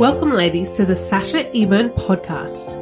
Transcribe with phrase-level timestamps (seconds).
[0.00, 2.72] Welcome, ladies, to the Sasha Eburne podcast,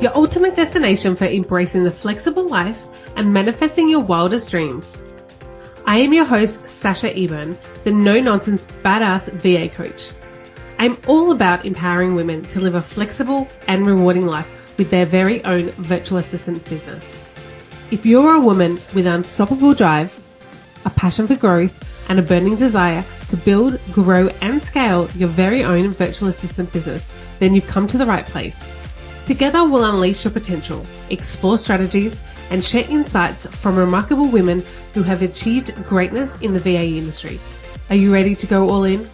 [0.00, 2.86] your ultimate destination for embracing the flexible life
[3.16, 5.02] and manifesting your wildest dreams.
[5.86, 10.10] I am your host, Sasha Eburne, the no nonsense badass VA coach.
[10.78, 15.44] I'm all about empowering women to live a flexible and rewarding life with their very
[15.44, 17.26] own virtual assistant business.
[17.90, 20.14] If you're a woman with unstoppable drive,
[20.84, 25.62] a passion for growth, and a burning desire to build, grow, and scale your very
[25.62, 28.74] own virtual assistant business, then you've come to the right place.
[29.26, 35.22] Together, we'll unleash your potential, explore strategies, and share insights from remarkable women who have
[35.22, 37.38] achieved greatness in the VA industry.
[37.88, 39.08] Are you ready to go all in?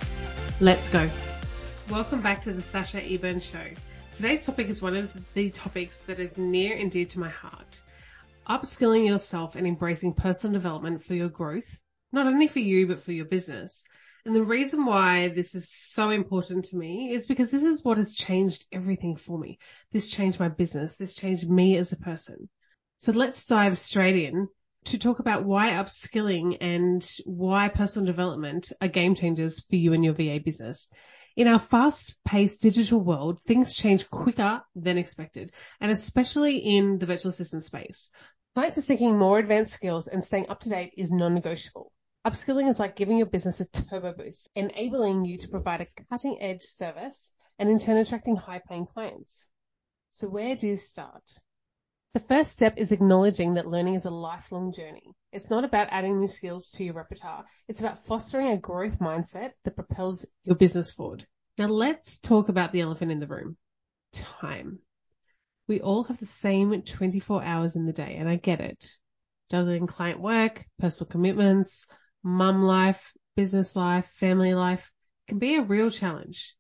[0.61, 1.09] Let's go.
[1.91, 3.67] Welcome back to the Sasha Eburne Show.
[4.15, 7.81] Today's topic is one of the topics that is near and dear to my heart.
[8.49, 11.81] Upskilling yourself and embracing personal development for your growth,
[12.13, 13.85] not only for you, but for your business.
[14.27, 17.97] And the reason why this is so important to me is because this is what
[17.97, 19.61] has changed everything for me.
[19.93, 20.97] This changed my business.
[20.97, 22.49] This changed me as a person.
[22.99, 24.49] So let's dive straight in
[24.87, 30.05] to talk about why upskilling and why personal development are game changers for you and
[30.05, 30.89] your VA business.
[31.37, 37.07] In our fast paced digital world, things change quicker than expected, and especially in the
[37.07, 38.11] virtual assistant space.
[38.57, 41.93] Clients are seeking more advanced skills and staying up to date is non-negotiable.
[42.27, 46.43] Upskilling is like giving your business a turbo boost, enabling you to provide a cutting
[46.43, 49.49] edge service and in turn attracting high paying clients.
[50.09, 51.23] So where do you start?
[52.15, 55.15] The first step is acknowledging that learning is a lifelong journey.
[55.31, 57.45] It's not about adding new skills to your repertoire.
[57.69, 61.25] It's about fostering a growth mindset that propels your business forward.
[61.59, 63.57] Now let's talk about the elephant in the room.
[64.13, 64.81] Time.
[65.69, 68.85] We all have the same 24 hours in the day and I get it.
[69.49, 71.87] Juggling client work, personal commitments,
[72.27, 74.91] mum life, business life, family life
[75.29, 76.57] can be a real challenge.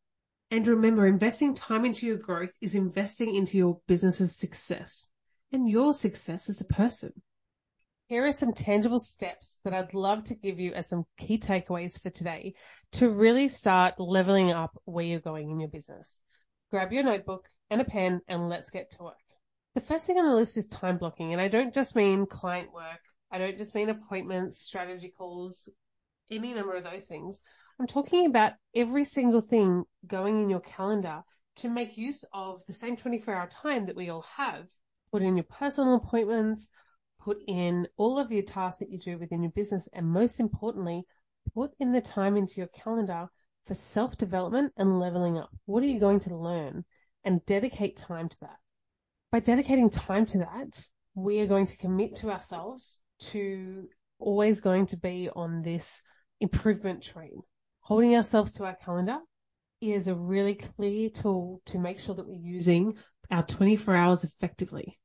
[0.52, 5.08] And remember, investing time into your growth is investing into your business's success
[5.50, 7.12] and your success as a person.
[8.06, 12.00] Here are some tangible steps that I'd love to give you as some key takeaways
[12.00, 12.54] for today
[12.92, 16.20] to really start leveling up where you're going in your business.
[16.70, 19.16] Grab your notebook and a pen and let's get to work.
[19.74, 21.32] The first thing on the list is time blocking.
[21.32, 23.00] And I don't just mean client work
[23.30, 25.68] I don't just mean appointments, strategy calls,
[26.30, 27.40] any number of those things.
[27.78, 31.22] I'm talking about every single thing going in your calendar
[31.56, 34.66] to make use of the same 24 hour time that we all have.
[35.10, 36.68] Put in your personal appointments,
[37.20, 41.04] put in all of your tasks that you do within your business, and most importantly,
[41.54, 43.28] put in the time into your calendar
[43.66, 45.50] for self development and leveling up.
[45.64, 46.84] What are you going to learn?
[47.24, 48.58] And dedicate time to that.
[49.32, 53.88] By dedicating time to that, we are going to commit to ourselves to
[54.18, 56.00] always going to be on this
[56.40, 57.42] improvement train.
[57.80, 59.18] Holding ourselves to our calendar
[59.80, 62.94] is a really clear tool to make sure that we're using
[63.30, 64.98] our 24 hours effectively.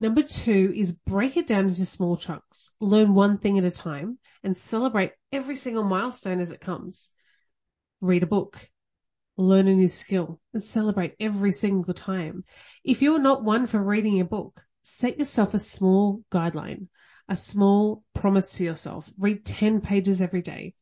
[0.00, 2.70] Number two is break it down into small chunks.
[2.80, 7.10] Learn one thing at a time and celebrate every single milestone as it comes.
[8.00, 8.70] Read a book,
[9.36, 12.44] learn a new skill and celebrate every single time.
[12.84, 16.88] If you're not one for reading a book, set yourself a small guideline
[17.28, 19.10] a small promise to yourself.
[19.18, 20.74] Read 10 pages every day.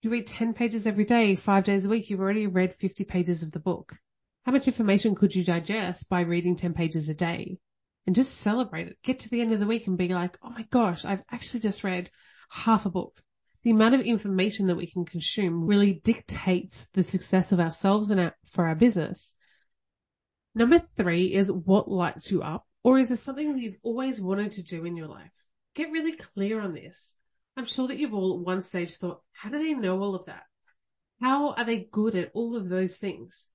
[0.00, 3.42] You read 10 pages every day, five days a week, you've already read 50 pages
[3.42, 3.96] of the book.
[4.44, 7.58] How much information could you digest by reading 10 pages a day?
[8.06, 8.98] And just celebrate it.
[9.02, 11.60] Get to the end of the week and be like, oh my gosh, I've actually
[11.60, 12.10] just read
[12.48, 13.20] half a book.
[13.64, 18.20] The amount of information that we can consume really dictates the success of ourselves and
[18.20, 19.34] our, for our business.
[20.54, 24.52] Number three is what lights you up, or is there something that you've always wanted
[24.52, 25.32] to do in your life?
[25.78, 27.14] Get really clear on this.
[27.56, 30.26] I'm sure that you've all at one stage thought, how do they know all of
[30.26, 30.42] that?
[31.20, 33.46] How are they good at all of those things?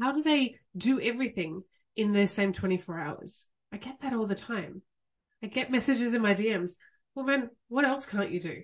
[0.00, 1.62] How do they do everything
[1.94, 3.44] in the same 24 hours?
[3.70, 4.80] I get that all the time.
[5.42, 6.70] I get messages in my DMs.
[7.14, 8.62] Well, man, what else can't you do?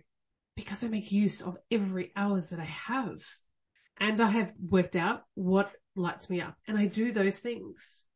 [0.57, 3.21] Because I make use of every hours that I have.
[4.01, 8.07] And I have worked out what lights me up and I do those things.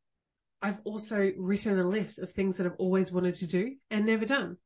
[0.63, 4.25] I've also written a list of things that I've always wanted to do and never
[4.25, 4.57] done.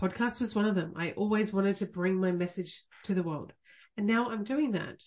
[0.00, 0.92] Podcast was one of them.
[0.96, 3.52] I always wanted to bring my message to the world.
[3.96, 5.02] And now I'm doing that.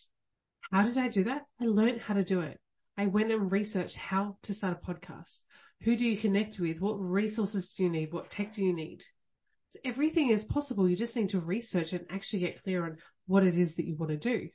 [0.69, 1.43] How did I do that?
[1.61, 2.59] I learned how to do it.
[2.97, 5.39] I went and researched how to start a podcast.
[5.83, 6.81] Who do you connect with?
[6.81, 8.11] What resources do you need?
[8.11, 9.03] What tech do you need?
[9.69, 10.89] So everything is possible.
[10.89, 12.97] You just need to research and actually get clear on
[13.27, 14.49] what it is that you want to do.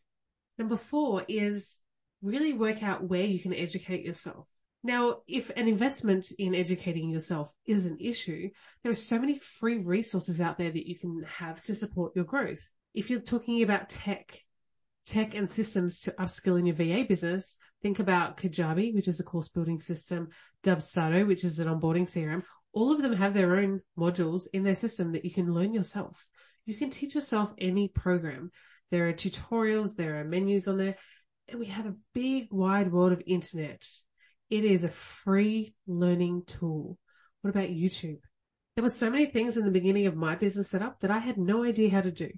[0.59, 1.79] Number four is
[2.21, 4.47] really work out where you can educate yourself.
[4.87, 8.51] Now, if an investment in educating yourself is an issue,
[8.85, 12.25] there are so many free resources out there that you can have to support your
[12.25, 12.71] growth.
[12.95, 14.41] If you're talking about tech,
[15.05, 19.25] tech and systems to upskill in your VA business, think about Kajabi, which is a
[19.25, 20.29] course building system,
[20.63, 22.45] Dubsado, which is an onboarding CRM.
[22.73, 26.25] All of them have their own modules in their system that you can learn yourself.
[26.65, 28.53] You can teach yourself any program.
[28.93, 30.95] There are tutorials, there are menus on there,
[31.49, 33.85] and we have a big wide world of internet.
[34.49, 36.99] It is a free learning tool.
[37.41, 38.21] What about YouTube?
[38.75, 41.37] There were so many things in the beginning of my business setup that I had
[41.37, 42.31] no idea how to do.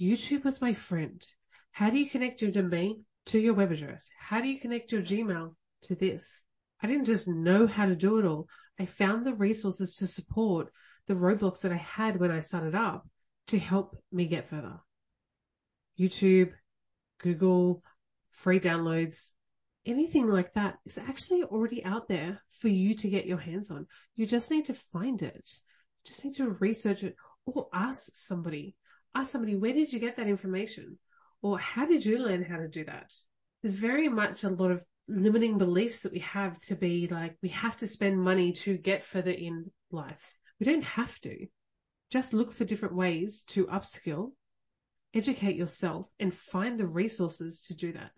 [0.00, 1.24] YouTube was my friend.
[1.70, 4.10] How do you connect your domain to your web address?
[4.18, 6.42] How do you connect your Gmail to this?
[6.82, 8.48] I didn't just know how to do it all.
[8.80, 10.72] I found the resources to support
[11.06, 13.06] the roadblocks that I had when I started up
[13.48, 14.80] to help me get further.
[15.98, 16.52] YouTube,
[17.18, 17.82] Google,
[18.32, 19.30] free downloads,
[19.86, 23.86] anything like that is actually already out there for you to get your hands on.
[24.16, 25.34] You just need to find it.
[26.04, 27.16] You just need to research it
[27.46, 28.76] or ask somebody.
[29.14, 30.98] Ask somebody, where did you get that information?
[31.42, 33.12] Or how did you learn how to do that?
[33.62, 37.50] There's very much a lot of limiting beliefs that we have to be like, we
[37.50, 40.20] have to spend money to get further in life.
[40.58, 41.46] We don't have to.
[42.10, 44.32] Just look for different ways to upskill,
[45.12, 48.12] educate yourself and find the resources to do that.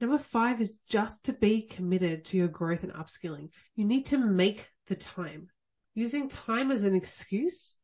[0.00, 3.50] Number five is just to be committed to your growth and upskilling.
[3.76, 5.48] You need to make the time.
[5.94, 7.76] Using time as an excuse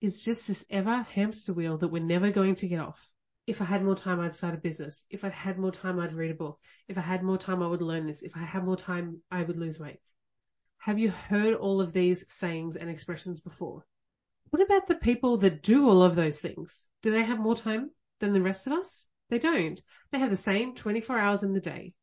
[0.00, 3.12] is just this ever hamster wheel that we're never going to get off
[3.46, 5.04] if I had more time, I'd start a business.
[5.10, 6.60] If I'd had more time, I'd read a book.
[6.86, 8.22] If I had more time, I would learn this.
[8.22, 9.98] If I had more time, I would lose weight.
[10.78, 13.84] Have you heard all of these sayings and expressions before?
[14.50, 16.86] What about the people that do all of those things?
[17.02, 19.06] Do they have more time than the rest of us?
[19.32, 19.80] They don't.
[20.10, 21.94] They have the same 24 hours in the day.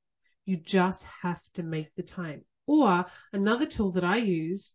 [0.46, 2.44] You just have to make the time.
[2.66, 4.74] Or another tool that I use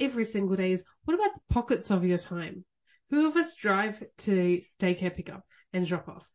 [0.00, 2.64] every single day is what about the pockets of your time?
[3.10, 5.44] Who of us drive to daycare pickup?
[5.72, 6.28] and drop off.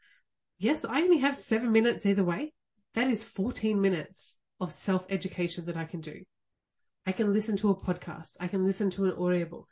[0.58, 2.54] Yes, I only have seven minutes either way.
[2.94, 6.24] That is 14 minutes of self education that I can do.
[7.06, 8.38] I can listen to a podcast.
[8.40, 9.68] I can listen to an audiobook.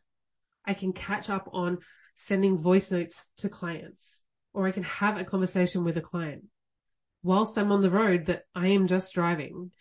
[0.66, 1.78] I can catch up on
[2.18, 4.22] sending voice notes to clients
[4.54, 6.46] or I can have a conversation with a client
[7.24, 9.72] whilst I'm on the road that I am just driving.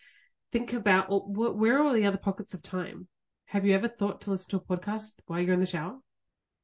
[0.50, 3.06] Think about oh, where are all the other pockets of time?
[3.46, 5.98] Have you ever thought to listen to a podcast while you're in the shower?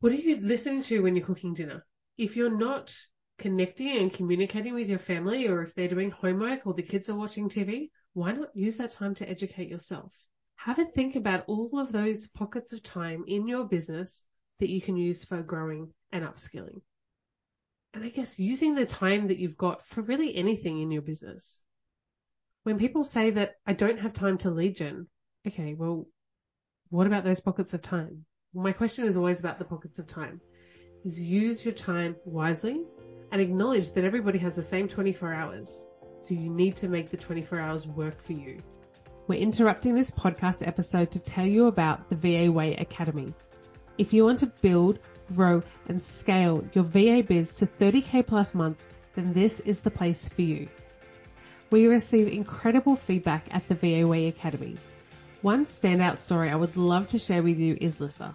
[0.00, 1.86] What are you listening to when you're cooking dinner?
[2.18, 2.94] If you're not
[3.38, 7.16] connecting and communicating with your family or if they're doing homework or the kids are
[7.16, 10.12] watching TV, why not use that time to educate yourself?
[10.56, 14.22] Have a think about all of those pockets of time in your business
[14.60, 16.80] that you can use for growing and upskilling.
[17.94, 21.60] And I guess using the time that you've got for really anything in your business.
[22.64, 24.80] When people say that I don't have time to lead
[25.46, 26.06] okay, well,
[26.90, 28.24] what about those pockets of time?
[28.56, 30.40] my question is always about the pockets of time.
[31.04, 32.82] Is use your time wisely
[33.32, 35.86] and acknowledge that everybody has the same 24 hours.
[36.20, 38.60] So you need to make the 24 hours work for you.
[39.26, 43.34] We're interrupting this podcast episode to tell you about the VA Way Academy.
[43.98, 45.00] If you want to build,
[45.34, 48.84] grow, and scale your VA biz to 30k plus months,
[49.14, 50.68] then this is the place for you.
[51.70, 54.76] We receive incredible feedback at the VA Way Academy.
[55.42, 58.34] One standout story I would love to share with you is Lissa.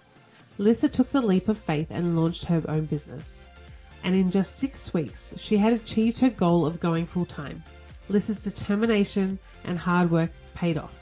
[0.58, 3.40] Lissa took the leap of faith and launched her own business
[4.04, 7.64] and in just six weeks, she had achieved her goal of going full time.
[8.08, 10.94] Lissa's determination and hard work paid off,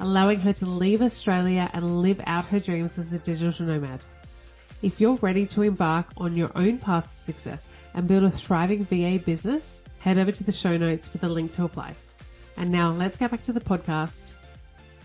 [0.00, 4.00] allowing her to leave Australia and live out her dreams as a digital nomad.
[4.82, 8.84] If you're ready to embark on your own path to success and build a thriving
[8.84, 11.94] VA business, head over to the show notes for the link to apply.
[12.56, 14.20] And now let's get back to the podcast.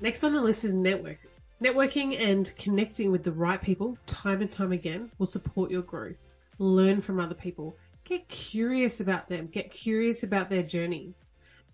[0.01, 1.19] Next on the list is network.
[1.61, 6.17] Networking and connecting with the right people time and time again will support your growth
[6.61, 7.75] learn from other people.
[8.03, 9.47] Get curious about them.
[9.47, 11.13] Get curious about their journey.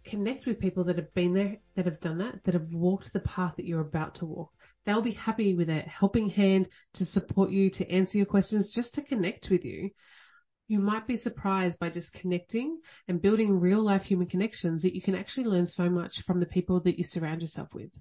[0.06, 3.20] Connect with people that have been there, that have done that, that have walked the
[3.20, 4.52] path that you're about to walk.
[4.88, 8.94] They'll be happy with a helping hand to support you, to answer your questions, just
[8.94, 9.90] to connect with you.
[10.70, 15.02] You might be surprised by just connecting and building real life human connections that you
[15.02, 17.92] can actually learn so much from the people that you surround yourself with.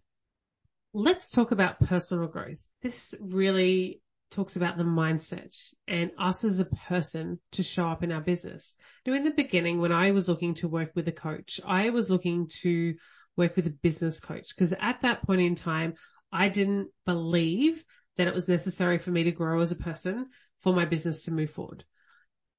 [0.95, 2.65] Let's talk about personal growth.
[2.83, 4.01] This really
[4.31, 5.57] talks about the mindset
[5.89, 8.77] and us as a person to show up in our business.
[9.05, 12.11] Now, in the beginning, when I was looking to work with a coach, I was
[12.11, 12.95] looking to
[13.37, 15.95] work with a business coach because at that point in time,
[16.37, 17.83] I didn't believe
[18.19, 20.29] that it was necessary for me to grow as a person
[20.61, 21.83] for my business to move forward.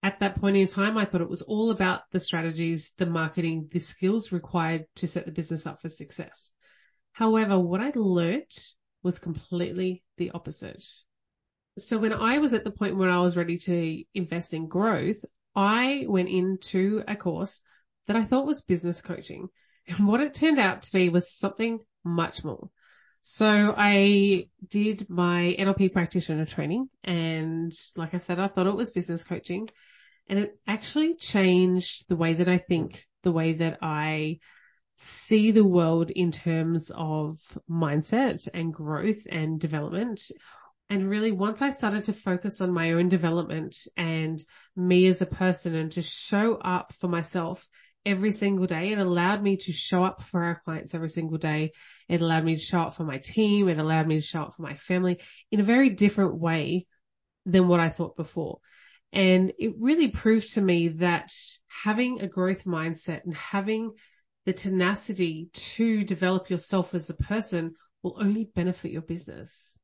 [0.02, 3.70] At that point in time, I thought it was all about the strategies, the marketing,
[3.72, 6.50] the skills required to set the business up for success.
[7.12, 10.84] However, what I learnt was completely the opposite.
[11.78, 15.24] So when I was at the point where I was ready to invest in growth,
[15.56, 17.62] I went into a course
[18.08, 19.50] that I thought was business coaching.
[19.88, 22.72] And what it turned out to be was something much more.
[23.30, 28.90] So I did my NLP practitioner training and like I said, I thought it was
[28.90, 29.68] business coaching
[30.30, 34.40] and it actually changed the way that I think, the way that I
[34.96, 37.38] see the world in terms of
[37.70, 40.22] mindset and growth and development.
[40.90, 44.42] And really once I started to focus on my own development and
[44.74, 47.68] me as a person and to show up for myself
[48.08, 51.74] every single day, it allowed me to show up for our clients every single day.
[52.08, 53.68] It allowed me to show up for my team.
[53.68, 55.20] It allowed me to show up for my family
[55.52, 56.88] in a very different way
[57.46, 58.60] than what I thought before.
[59.12, 61.32] And it really proved to me that
[61.68, 63.92] having a growth mindset and having
[64.46, 67.74] the tenacity to develop yourself as a person
[68.04, 69.78] will only benefit your business.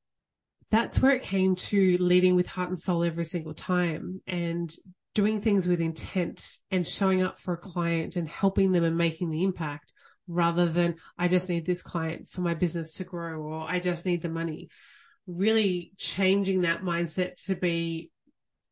[0.71, 4.73] That's where it came to leading with heart and soul every single time and
[5.13, 9.29] doing things with intent and showing up for a client and helping them and making
[9.29, 9.93] the impact
[10.27, 14.05] rather than I just need this client for my business to grow or I just
[14.05, 14.69] need the money.
[15.27, 18.11] Really changing that mindset to be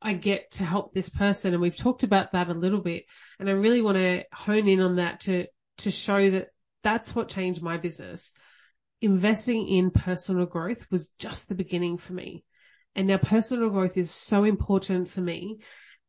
[0.02, 1.54] I get to help this person.
[1.54, 3.06] And we've talked about that a little bit.
[3.40, 5.46] And I really want to hone in on that to
[5.80, 6.48] to show that
[6.84, 8.34] that's what changed my business.
[9.02, 12.44] Investing in personal growth was just the beginning for me.
[12.96, 15.60] And now personal growth is so important for me.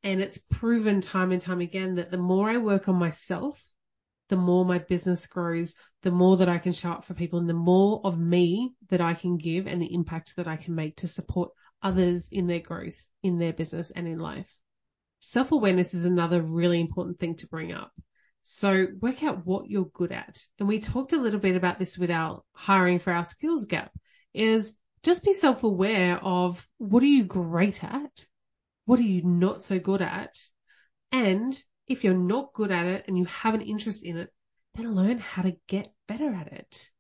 [0.05, 3.63] And it's proven time and time again that the more I work on myself,
[4.29, 7.49] the more my business grows, the more that I can show up for people and
[7.49, 10.97] the more of me that I can give and the impact that I can make
[10.97, 11.51] to support
[11.83, 14.49] others in their growth, in their business and in life.
[15.21, 17.93] Self awareness is another really important thing to bring up.
[18.45, 20.39] So work out what you're good at.
[20.59, 23.93] And we talked a little bit about this with our hiring for our skills gap
[24.35, 28.27] is just be self-aware of what are you great at?
[28.85, 30.37] What are you not so good at?
[31.11, 34.33] And if you're not good at it and you have an interest in it,
[34.75, 36.91] then learn how to get better at it.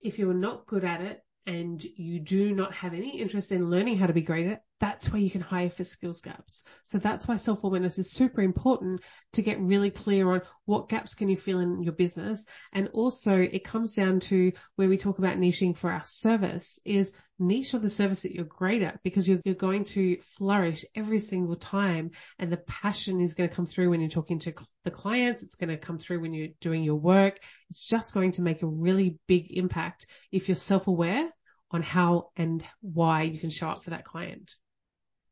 [0.00, 3.98] If you're not good at it and you do not have any interest in learning
[3.98, 6.62] how to be great at, that's where you can hire for skills gaps.
[6.82, 9.00] So that's why self-awareness is super important
[9.32, 12.44] to get really clear on what gaps can you fill in your business.
[12.72, 17.12] And also it comes down to where we talk about niching for our service is
[17.38, 21.18] niche of the service that you're great at because you're, you're going to flourish every
[21.18, 24.52] single time and the passion is going to come through when you're talking to
[24.84, 25.42] the clients.
[25.42, 27.38] It's going to come through when you're doing your work.
[27.70, 31.30] It's just going to make a really big impact if you're self-aware
[31.70, 34.54] on how and why you can show up for that client.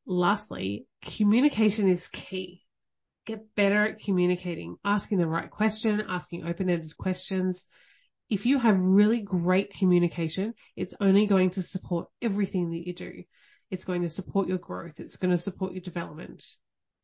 [0.06, 2.64] Lastly, communication is key.
[3.24, 7.66] Get better at communicating, asking the right question, asking open-ended questions.
[8.28, 13.22] If you have really great communication, it's only going to support everything that you do.
[13.70, 14.98] It's going to support your growth.
[14.98, 16.44] It's going to support your development.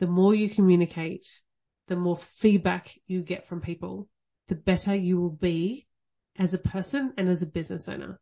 [0.01, 1.27] The more you communicate,
[1.87, 4.09] the more feedback you get from people,
[4.49, 5.87] the better you will be
[6.37, 8.21] as a person and as a business owner.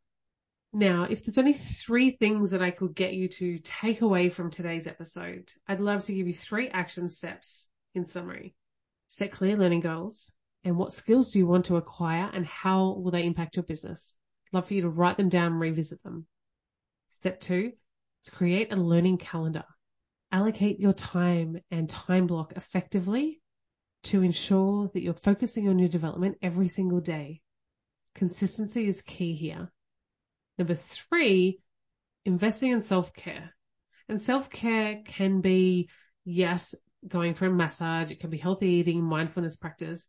[0.72, 4.50] Now, if there's only three things that I could get you to take away from
[4.50, 8.54] today's episode, I'd love to give you three action steps in summary.
[9.08, 10.32] Set clear learning goals
[10.64, 14.12] and what skills do you want to acquire and how will they impact your business?
[14.52, 16.26] Love for you to write them down and revisit them.
[17.20, 17.72] Step two
[18.24, 19.64] is create a learning calendar.
[20.32, 23.40] Allocate your time and time block effectively
[24.02, 27.40] to ensure that you're focusing on your development every single day.
[28.14, 29.70] Consistency is key here.
[30.58, 31.60] Number three,
[32.24, 33.54] investing in self-care.
[34.08, 35.88] And self-care can be,
[36.24, 36.74] yes,
[37.06, 38.10] going for a massage.
[38.10, 40.08] It can be healthy eating, mindfulness practice.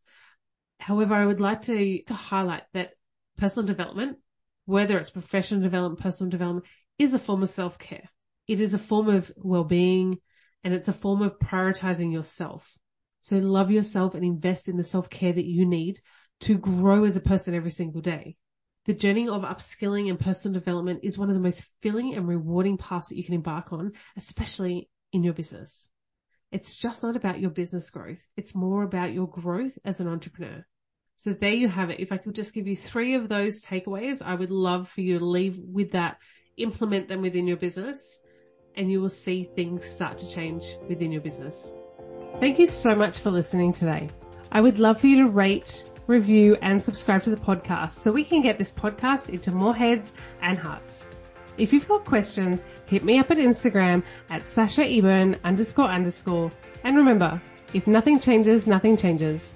[0.80, 2.92] However, I would like to, to highlight that
[3.38, 4.18] personal development,
[4.66, 6.66] whether it's professional development, personal development,
[6.98, 8.10] is a form of self-care.
[8.48, 10.20] It is a form of well-being
[10.64, 12.78] and it's a form of prioritizing yourself.
[13.22, 16.00] So love yourself and invest in the self-care that you need
[16.42, 18.38] to grow as a person every single day.
[18.88, 22.78] The journey of upskilling and personal development is one of the most filling and rewarding
[22.78, 25.90] paths that you can embark on, especially in your business.
[26.54, 28.22] It's just not about your business growth.
[28.38, 30.66] It's more about your growth as an entrepreneur.
[31.20, 32.00] So there you have it.
[32.00, 35.20] If I could just give you three of those takeaways, I would love for you
[35.20, 36.18] to leave with that,
[36.56, 38.22] implement them within your business,
[38.78, 41.74] and you will see things start to change within your business.
[42.40, 44.08] Thank you so much for listening today.
[44.50, 48.24] I would love for you to rate, review, and subscribe to the podcast so we
[48.24, 51.08] can get this podcast into more heads and hearts.
[51.58, 56.52] If you've got questions, hit me up at Instagram at Sasha Eburne underscore underscore.
[56.84, 57.42] And remember,
[57.74, 59.56] if nothing changes, nothing changes.